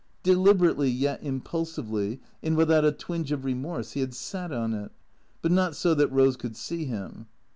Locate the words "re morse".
3.45-3.91